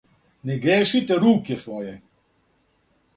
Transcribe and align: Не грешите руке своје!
Не 0.49 0.55
грешите 0.63 1.17
руке 1.25 1.57
своје! 1.65 1.93